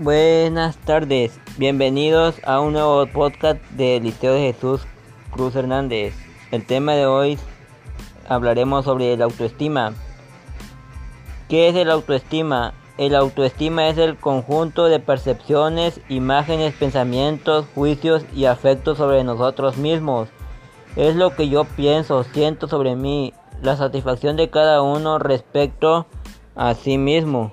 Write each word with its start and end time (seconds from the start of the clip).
Buenas 0.00 0.76
tardes, 0.78 1.38
bienvenidos 1.56 2.40
a 2.44 2.58
un 2.58 2.72
nuevo 2.72 3.06
podcast 3.06 3.60
del 3.70 4.02
Liceo 4.02 4.34
de 4.34 4.52
Jesús 4.52 4.80
Cruz 5.30 5.54
Hernández. 5.54 6.16
El 6.50 6.66
tema 6.66 6.94
de 6.94 7.06
hoy 7.06 7.38
hablaremos 8.28 8.86
sobre 8.86 9.16
la 9.16 9.26
autoestima. 9.26 9.92
¿Qué 11.48 11.68
es 11.68 11.76
el 11.76 11.92
autoestima? 11.92 12.74
El 12.98 13.14
autoestima 13.14 13.86
es 13.86 13.96
el 13.96 14.16
conjunto 14.16 14.86
de 14.86 14.98
percepciones, 14.98 16.00
imágenes, 16.08 16.74
pensamientos, 16.74 17.64
juicios 17.76 18.24
y 18.34 18.46
afectos 18.46 18.98
sobre 18.98 19.22
nosotros 19.22 19.76
mismos. 19.76 20.28
Es 20.96 21.14
lo 21.14 21.36
que 21.36 21.48
yo 21.48 21.66
pienso, 21.76 22.24
siento 22.24 22.66
sobre 22.66 22.96
mí, 22.96 23.32
la 23.62 23.76
satisfacción 23.76 24.34
de 24.34 24.50
cada 24.50 24.82
uno 24.82 25.20
respecto 25.20 26.08
a 26.56 26.74
sí 26.74 26.98
mismo. 26.98 27.52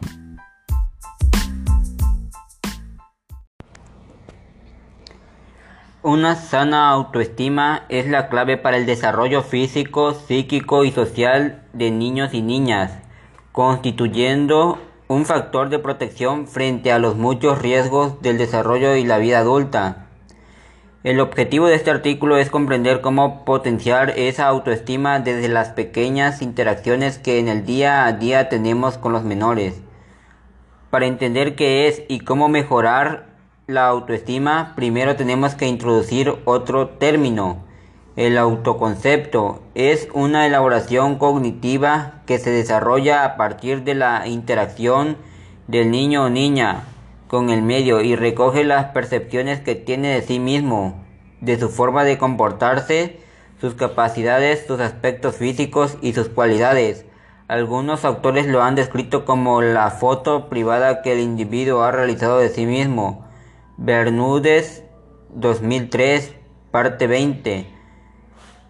Una 6.03 6.33
sana 6.33 6.89
autoestima 6.89 7.83
es 7.87 8.07
la 8.07 8.27
clave 8.27 8.57
para 8.57 8.77
el 8.77 8.87
desarrollo 8.87 9.43
físico, 9.43 10.15
psíquico 10.15 10.83
y 10.83 10.91
social 10.91 11.61
de 11.73 11.91
niños 11.91 12.33
y 12.33 12.41
niñas, 12.41 12.97
constituyendo 13.51 14.79
un 15.07 15.25
factor 15.25 15.69
de 15.69 15.77
protección 15.77 16.47
frente 16.47 16.91
a 16.91 16.97
los 16.97 17.17
muchos 17.17 17.61
riesgos 17.61 18.19
del 18.23 18.39
desarrollo 18.39 18.95
y 18.95 19.03
la 19.03 19.19
vida 19.19 19.37
adulta. 19.37 20.07
El 21.03 21.19
objetivo 21.19 21.67
de 21.67 21.75
este 21.75 21.91
artículo 21.91 22.37
es 22.37 22.49
comprender 22.49 23.01
cómo 23.01 23.45
potenciar 23.45 24.17
esa 24.17 24.47
autoestima 24.47 25.19
desde 25.19 25.49
las 25.49 25.69
pequeñas 25.69 26.41
interacciones 26.41 27.19
que 27.19 27.37
en 27.37 27.47
el 27.47 27.63
día 27.63 28.07
a 28.07 28.13
día 28.13 28.49
tenemos 28.49 28.97
con 28.97 29.13
los 29.13 29.23
menores. 29.23 29.79
Para 30.89 31.05
entender 31.05 31.53
qué 31.55 31.87
es 31.87 32.01
y 32.07 32.21
cómo 32.21 32.49
mejorar 32.49 33.30
la 33.71 33.87
autoestima, 33.87 34.73
primero 34.75 35.15
tenemos 35.15 35.55
que 35.55 35.67
introducir 35.67 36.35
otro 36.45 36.89
término. 36.89 37.63
El 38.15 38.37
autoconcepto 38.37 39.61
es 39.73 40.09
una 40.13 40.45
elaboración 40.45 41.17
cognitiva 41.17 42.21
que 42.25 42.37
se 42.37 42.51
desarrolla 42.51 43.23
a 43.23 43.37
partir 43.37 43.83
de 43.83 43.95
la 43.95 44.27
interacción 44.27 45.17
del 45.67 45.89
niño 45.89 46.25
o 46.25 46.29
niña 46.29 46.83
con 47.27 47.49
el 47.49 47.61
medio 47.61 48.01
y 48.01 48.17
recoge 48.17 48.65
las 48.65 48.87
percepciones 48.87 49.61
que 49.61 49.75
tiene 49.75 50.09
de 50.09 50.21
sí 50.21 50.39
mismo, 50.39 51.01
de 51.39 51.57
su 51.57 51.69
forma 51.69 52.03
de 52.03 52.17
comportarse, 52.17 53.21
sus 53.61 53.75
capacidades, 53.75 54.65
sus 54.67 54.81
aspectos 54.81 55.37
físicos 55.37 55.97
y 56.01 56.11
sus 56.11 56.27
cualidades. 56.27 57.05
Algunos 57.47 58.03
autores 58.03 58.47
lo 58.47 58.61
han 58.61 58.75
descrito 58.75 59.23
como 59.23 59.61
la 59.61 59.89
foto 59.91 60.49
privada 60.49 61.01
que 61.01 61.13
el 61.13 61.19
individuo 61.19 61.83
ha 61.83 61.91
realizado 61.91 62.39
de 62.39 62.49
sí 62.49 62.65
mismo 62.65 63.30
Bermúdez 63.83 64.83
2003, 65.33 66.35
parte 66.69 67.07
20, 67.07 67.65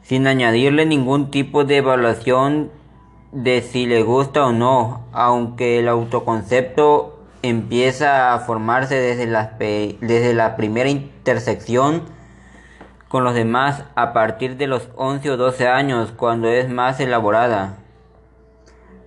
sin 0.03 0.25
añadirle 0.25 0.85
ningún 0.85 1.31
tipo 1.31 1.65
de 1.65 1.75
evaluación 1.75 2.71
de 3.33 3.61
si 3.61 3.87
le 3.87 4.03
gusta 4.03 4.45
o 4.45 4.53
no, 4.53 5.01
aunque 5.11 5.79
el 5.79 5.89
autoconcepto 5.89 7.19
empieza 7.41 8.33
a 8.33 8.39
formarse 8.39 8.95
desde 8.95 9.27
la, 9.27 9.57
desde 9.59 10.33
la 10.33 10.55
primera 10.55 10.89
intersección 10.89 12.03
con 13.09 13.25
los 13.25 13.33
demás 13.33 13.83
a 13.95 14.13
partir 14.13 14.55
de 14.55 14.67
los 14.67 14.87
11 14.95 15.31
o 15.31 15.35
12 15.35 15.67
años, 15.67 16.13
cuando 16.15 16.47
es 16.47 16.69
más 16.69 17.01
elaborada. 17.01 17.79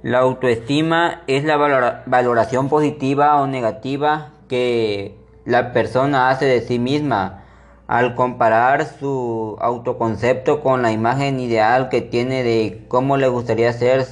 La 0.02 0.18
autoestima 0.18 1.22
es 1.28 1.44
la 1.44 1.56
valoración 1.56 2.68
positiva 2.68 3.40
o 3.40 3.46
negativa 3.46 4.32
que 4.50 5.23
la 5.44 5.72
persona 5.72 6.30
hace 6.30 6.46
de 6.46 6.60
sí 6.60 6.78
misma 6.78 7.44
al 7.86 8.14
comparar 8.14 8.86
su 8.86 9.56
autoconcepto 9.60 10.62
con 10.62 10.82
la 10.82 10.92
imagen 10.92 11.38
ideal 11.38 11.88
que 11.90 12.00
tiene 12.00 12.42
de 12.42 12.84
cómo 12.88 13.16
le 13.16 13.28
gustaría 13.28 13.72
ser. 13.72 14.06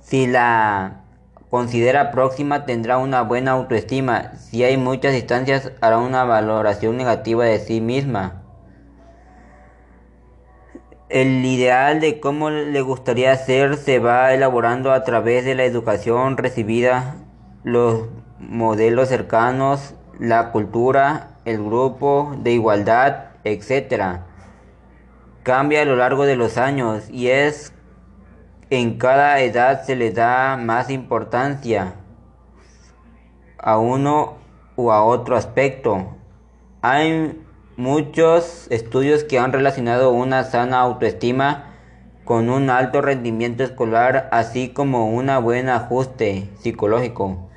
Si 0.00 0.26
la 0.26 1.04
considera 1.50 2.10
próxima 2.10 2.66
tendrá 2.66 2.98
una 2.98 3.22
buena 3.22 3.52
autoestima. 3.52 4.32
Si 4.36 4.64
hay 4.64 4.76
muchas 4.76 5.14
distancias 5.14 5.72
hará 5.80 5.98
una 5.98 6.24
valoración 6.24 6.96
negativa 6.96 7.44
de 7.44 7.58
sí 7.58 7.80
misma. 7.80 8.42
El 11.08 11.44
ideal 11.44 12.00
de 12.00 12.18
cómo 12.20 12.50
le 12.50 12.80
gustaría 12.80 13.34
ser 13.36 13.76
se 13.76 13.98
va 13.98 14.34
elaborando 14.34 14.92
a 14.92 15.04
través 15.04 15.44
de 15.44 15.54
la 15.54 15.64
educación 15.64 16.36
recibida, 16.36 17.14
los 17.62 18.08
modelos 18.40 19.08
cercanos 19.08 19.94
la 20.18 20.50
cultura, 20.52 21.38
el 21.44 21.62
grupo 21.62 22.34
de 22.38 22.52
igualdad, 22.52 23.26
etc. 23.44 24.20
Cambia 25.42 25.82
a 25.82 25.84
lo 25.84 25.96
largo 25.96 26.24
de 26.24 26.36
los 26.36 26.58
años 26.58 27.08
y 27.10 27.28
es 27.28 27.72
en 28.70 28.98
cada 28.98 29.40
edad 29.40 29.84
se 29.84 29.96
le 29.96 30.10
da 30.10 30.56
más 30.56 30.90
importancia 30.90 31.94
a 33.58 33.78
uno 33.78 34.34
o 34.76 34.92
a 34.92 35.04
otro 35.04 35.36
aspecto. 35.36 36.16
Hay 36.82 37.40
muchos 37.76 38.66
estudios 38.70 39.24
que 39.24 39.38
han 39.38 39.52
relacionado 39.52 40.12
una 40.12 40.44
sana 40.44 40.80
autoestima 40.80 41.70
con 42.24 42.48
un 42.48 42.70
alto 42.70 43.02
rendimiento 43.02 43.64
escolar, 43.64 44.28
así 44.32 44.70
como 44.70 45.08
un 45.08 45.30
buen 45.42 45.68
ajuste 45.68 46.48
psicológico 46.58 47.50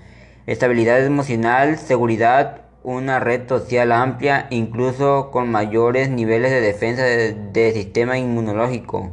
estabilidad 0.47 1.05
emocional, 1.05 1.77
seguridad, 1.77 2.61
una 2.81 3.19
red 3.19 3.47
social 3.49 3.91
amplia, 3.91 4.47
incluso 4.49 5.29
con 5.29 5.51
mayores 5.51 6.09
niveles 6.09 6.51
de 6.51 6.61
defensa 6.61 7.03
del 7.03 7.51
de 7.51 7.73
sistema 7.73 8.17
inmunológico. 8.17 9.11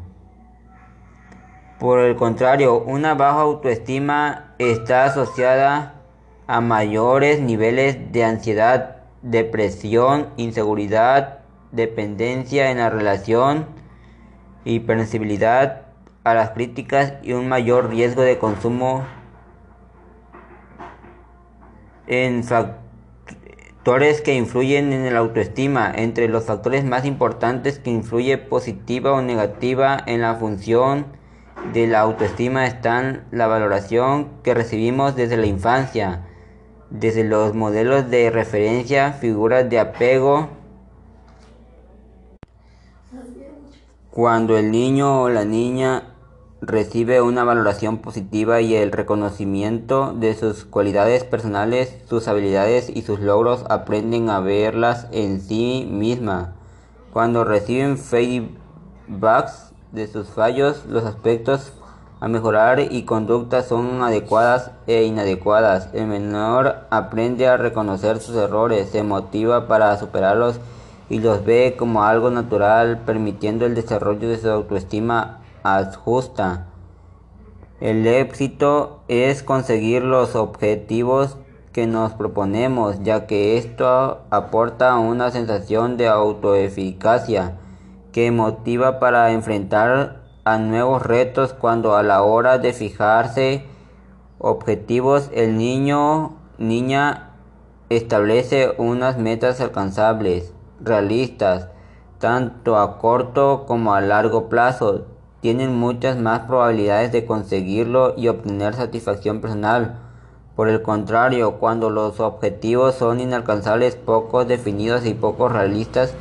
Por 1.80 1.98
el 1.98 2.14
contrario, 2.14 2.80
una 2.80 3.14
baja 3.14 3.40
autoestima 3.40 4.54
está 4.58 5.06
asociada 5.06 5.94
a 6.46 6.60
mayores 6.60 7.40
niveles 7.40 8.12
de 8.12 8.24
ansiedad, 8.24 8.98
depresión, 9.22 10.28
inseguridad, 10.36 11.40
dependencia 11.72 12.70
en 12.70 12.78
la 12.78 12.90
relación, 12.90 13.66
hipersensibilidad 14.64 15.82
a 16.22 16.34
las 16.34 16.50
críticas 16.50 17.14
y 17.24 17.32
un 17.32 17.48
mayor 17.48 17.90
riesgo 17.90 18.22
de 18.22 18.38
consumo 18.38 19.04
en 22.06 22.44
factores 22.44 24.20
que 24.20 24.34
influyen 24.34 24.92
en 24.92 25.12
la 25.12 25.20
autoestima. 25.20 25.92
Entre 25.94 26.28
los 26.28 26.44
factores 26.44 26.84
más 26.84 27.04
importantes 27.04 27.78
que 27.78 27.90
influye 27.90 28.38
positiva 28.38 29.12
o 29.12 29.22
negativa 29.22 29.98
en 30.06 30.20
la 30.20 30.34
función 30.34 31.06
de 31.72 31.86
la 31.86 32.00
autoestima 32.00 32.66
están 32.66 33.24
la 33.30 33.46
valoración 33.46 34.28
que 34.42 34.54
recibimos 34.54 35.16
desde 35.16 35.36
la 35.36 35.46
infancia, 35.46 36.26
desde 36.90 37.24
los 37.24 37.54
modelos 37.54 38.10
de 38.10 38.30
referencia, 38.30 39.12
figuras 39.12 39.68
de 39.70 39.78
apego, 39.78 40.48
cuando 44.10 44.56
el 44.56 44.70
niño 44.70 45.22
o 45.22 45.28
la 45.28 45.44
niña 45.44 46.13
recibe 46.66 47.20
una 47.20 47.44
valoración 47.44 47.98
positiva 47.98 48.60
y 48.60 48.74
el 48.74 48.92
reconocimiento 48.92 50.12
de 50.14 50.34
sus 50.34 50.64
cualidades 50.64 51.24
personales, 51.24 51.96
sus 52.08 52.28
habilidades 52.28 52.90
y 52.90 53.02
sus 53.02 53.20
logros 53.20 53.64
aprenden 53.68 54.30
a 54.30 54.40
verlas 54.40 55.06
en 55.12 55.40
sí 55.40 55.88
misma. 55.90 56.52
Cuando 57.12 57.44
reciben 57.44 57.98
feedbacks 57.98 59.72
de 59.92 60.06
sus 60.06 60.28
fallos, 60.28 60.84
los 60.86 61.04
aspectos 61.04 61.72
a 62.20 62.28
mejorar 62.28 62.80
y 62.80 63.02
conductas 63.02 63.66
son 63.66 64.02
adecuadas 64.02 64.70
e 64.86 65.04
inadecuadas. 65.04 65.90
El 65.92 66.06
menor 66.06 66.86
aprende 66.90 67.46
a 67.46 67.56
reconocer 67.56 68.20
sus 68.20 68.36
errores, 68.36 68.88
se 68.90 69.02
motiva 69.02 69.68
para 69.68 69.96
superarlos 69.98 70.58
y 71.10 71.20
los 71.20 71.44
ve 71.44 71.76
como 71.78 72.04
algo 72.04 72.30
natural, 72.30 73.02
permitiendo 73.04 73.66
el 73.66 73.74
desarrollo 73.74 74.28
de 74.28 74.38
su 74.38 74.48
autoestima 74.48 75.40
justa. 75.96 76.66
El 77.80 78.06
éxito 78.06 79.00
es 79.08 79.42
conseguir 79.42 80.02
los 80.02 80.36
objetivos 80.36 81.38
que 81.72 81.86
nos 81.86 82.12
proponemos, 82.12 83.02
ya 83.02 83.26
que 83.26 83.56
esto 83.56 84.20
aporta 84.30 84.96
una 84.98 85.30
sensación 85.30 85.96
de 85.96 86.08
autoeficacia 86.08 87.58
que 88.12 88.30
motiva 88.30 89.00
para 89.00 89.32
enfrentar 89.32 90.22
a 90.44 90.58
nuevos 90.58 91.02
retos 91.02 91.54
cuando 91.54 91.96
a 91.96 92.02
la 92.02 92.22
hora 92.22 92.58
de 92.58 92.72
fijarse 92.72 93.64
objetivos 94.38 95.30
el 95.32 95.56
niño 95.56 96.36
niña 96.58 97.30
establece 97.88 98.74
unas 98.76 99.18
metas 99.18 99.60
alcanzables, 99.60 100.52
realistas, 100.80 101.68
tanto 102.18 102.76
a 102.76 102.98
corto 102.98 103.64
como 103.66 103.94
a 103.94 104.00
largo 104.00 104.48
plazo, 104.48 105.06
tienen 105.44 105.78
muchas 105.78 106.16
más 106.16 106.46
probabilidades 106.46 107.12
de 107.12 107.26
conseguirlo 107.26 108.14
y 108.16 108.28
obtener 108.28 108.72
satisfacción 108.72 109.42
personal. 109.42 109.98
Por 110.56 110.70
el 110.70 110.80
contrario, 110.80 111.56
cuando 111.60 111.90
los 111.90 112.18
objetivos 112.18 112.94
son 112.94 113.20
inalcanzables, 113.20 113.94
poco 113.94 114.46
definidos 114.46 115.04
y 115.04 115.12
poco 115.12 115.50
realistas, 115.50 116.14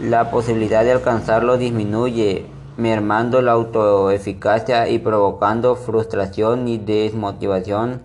la 0.00 0.30
posibilidad 0.30 0.82
de 0.82 0.92
alcanzarlos 0.92 1.58
disminuye, 1.58 2.46
mermando 2.78 3.42
la 3.42 3.52
autoeficacia 3.52 4.88
y 4.88 4.98
provocando 4.98 5.76
frustración 5.76 6.66
y 6.66 6.78
desmotivación 6.78 8.00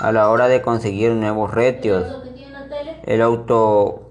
a 0.00 0.10
la 0.10 0.30
hora 0.30 0.48
de 0.48 0.62
conseguir 0.62 1.12
nuevos 1.12 1.52
retos. 1.52 2.06
El 3.04 3.20
auto 3.20 4.07